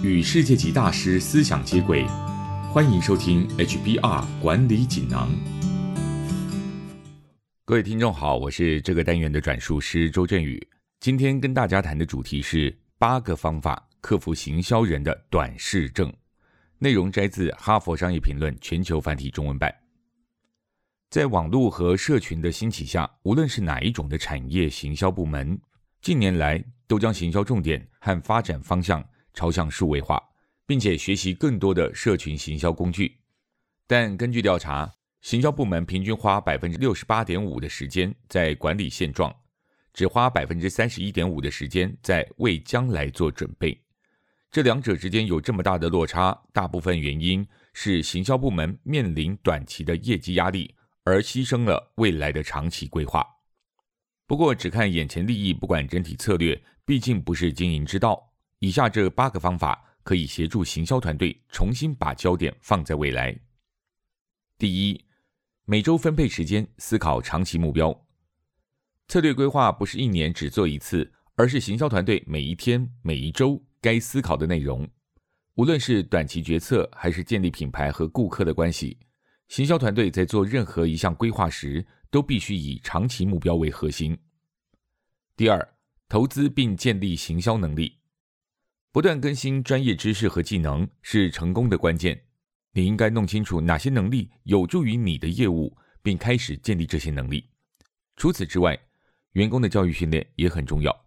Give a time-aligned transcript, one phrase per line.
[0.00, 2.06] 与世界级大师思想接轨，
[2.72, 5.28] 欢迎收听 HBR 管理锦囊。
[7.64, 10.64] 各位听众好，我是这个单元的转述师周振宇。
[11.00, 16.12] 今天跟大家谈的主题是八个方法克服行销人的短视症。
[16.78, 19.74] 内容摘自《哈佛商业评论》全球繁体中文版。
[21.10, 25.60] 在网络和社群的兴起下，无论是哪一种的产业行销部门，
[26.00, 29.04] 近年来都将行销重点和发展方向
[29.38, 30.20] 朝向数位化，
[30.66, 33.20] 并且学习更多的社群行销工具。
[33.86, 39.32] 但根据调查，行销部门平均花百分之六十八点五的时间在管理现状，
[39.94, 43.80] 只花百分之三十一点五的时间在为将来做准备。
[44.50, 50.74] 这两者之间有这么大的落差，大部分原因是行销部门面临短期的业绩压力。
[51.04, 53.26] 而牺牲了未来的长期规划。
[54.26, 58.27] 不过，只看眼前利益，不管整体策略，毕竟不是经营之道。
[58.60, 63.38] 以下这八个方法可以协助行销团队重新把焦点放在未来。
[64.58, 65.04] 第一，
[65.64, 68.06] 每周分配时间，思考长期目标。
[69.06, 74.88] 策略规划不是一年只做一次，而是行销团队每一天、每一周该思考的内容。
[75.54, 78.98] 无论是短期决策，还是建立品牌和顾客的关系。
[79.48, 84.18] 行销团队在做任何一项规划时，都必须以长期目标为核心。
[85.36, 85.74] 第二，
[86.08, 87.97] 投资并建立行销能力，
[88.90, 92.20] 不断更新专业知识和技能是成功的关键。
[92.72, 97.48] 你应该弄清楚哪些能力有助于你的业务，并开始建立这些能力。
[98.16, 98.78] 除此之外，
[99.32, 101.06] 员工的教育训练也很重要。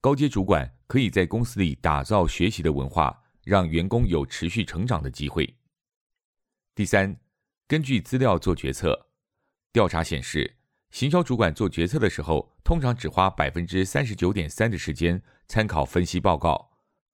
[0.00, 5.56] 高阶主管可以在公司里打造学习的文化，让员工有持续成长的机会。
[6.74, 7.16] 第三。
[7.68, 9.06] 根据资料做决策，
[9.72, 10.56] 调查显示，
[10.90, 16.69] 行销主管做决策的时候，通常只花百分之三十九点三的时间参考分析报告。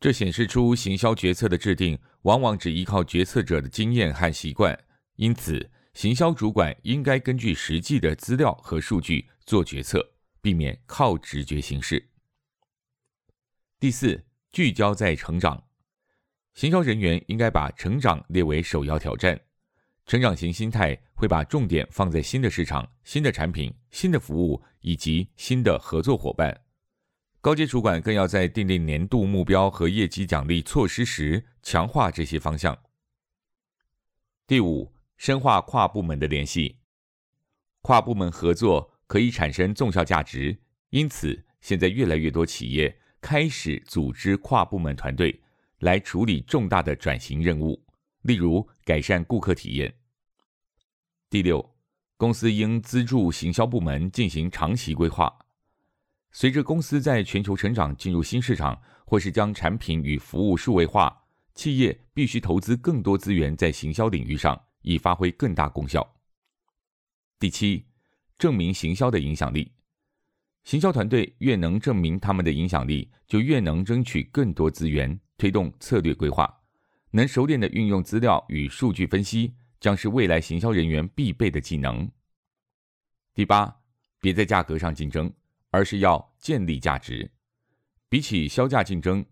[0.00, 4.76] 这显示出行销决策的制定往往只依靠决策者的经验和习惯。
[5.16, 12.08] 因此，行销主管应该根据实际的资料和数据做决策，避免靠直觉行事。
[13.78, 15.62] 第四，聚焦在成长，
[16.54, 19.38] 行销人员应该把成长列为首要挑战。
[20.06, 26.58] 成长型心态会把重点放在新的市场、新的产品、新的服务以及新的合作伙伴。
[27.42, 32.78] 高阶主管更要在订定年度目标和业绩奖励措施时，强化这些方向。
[34.46, 36.80] 第五，深化跨部门的联系。
[37.80, 40.58] 跨部门合作可以产生纵效价值，
[40.90, 45.40] 因此现在越来越多企业开始组织跨部门团队
[45.78, 47.82] 来处理重大的转型任务，
[48.20, 49.94] 例如改善顾客体验。
[51.30, 51.74] 第六，
[52.18, 55.34] 公司应资助行销部门进行长期规划。
[56.32, 61.24] 随着公司在全球成长、进入新市场，或是将产品与服务数位化，
[61.54, 66.16] 企业必须投资更多资源在行销领域上，以发挥更大功效。
[67.38, 67.86] 第七，
[68.38, 69.72] 证明行销的影响力。
[70.64, 76.62] 行销团队越能证明他们的影响力，就越能争取更多资源，推动策略规划，
[77.10, 79.54] 能熟练的运用资料与数据分析。
[79.80, 82.06] 将是未来行销人员必备的技能。
[83.32, 83.74] 第八，
[84.20, 85.32] 别在价格上竞争，
[85.70, 87.30] 而是要建立价值。
[88.08, 89.24] 比起销价竞争，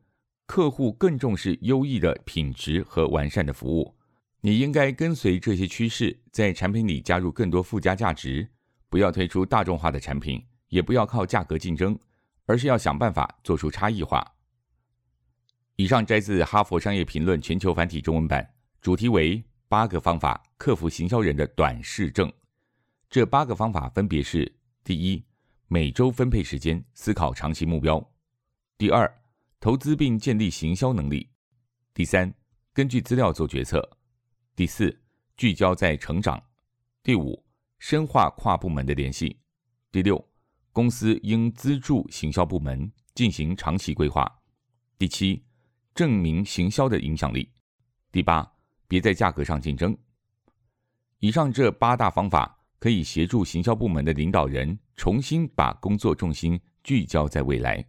[0.47, 3.95] 客户更重视优异的品质和完善的服务。
[4.41, 8.49] 你应该跟随这些趋势，在产品里加入更多附加价值。
[8.89, 11.99] 不要推出大众化的产品，也不要靠价格竞争，
[12.47, 14.25] 而是要想办法做出差异化。
[15.77, 19.45] 以上摘自《哈佛商业评论》全球繁体中文版，主题为。
[19.71, 22.33] 八个方法克服行销人的短视症。
[23.11, 24.51] 这八个方法分别是：
[24.83, 25.23] 第一，
[25.69, 27.99] 每周分配时间思考长期目标；
[28.77, 29.09] 第二，
[29.61, 31.29] 投资并建立行销能力；
[31.95, 32.35] 第三，
[32.73, 33.79] 根据资料做决策；
[34.57, 35.01] 第四，
[35.37, 36.39] 聚焦在成长；
[37.03, 37.45] 第五，
[37.79, 39.37] 深化跨部门的联系；
[39.93, 40.29] 第六，
[40.73, 44.25] 公司应资助行销部门进行长期规划；
[44.99, 45.45] 第七，
[45.95, 47.49] 证明行销的影响力；
[48.11, 48.55] 第八。
[48.91, 49.95] 别在价格上竞争。
[51.19, 57.85] 以上这八大方法可以协助行销部门的领导人重新把工作重心聚焦在未来。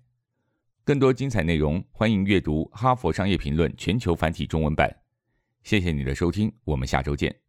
[0.83, 4.89] 更多精彩内容，欢迎阅读《哈佛商业评论》全球繁体中文版。
[5.63, 7.49] 谢谢你的收听，我们下周见。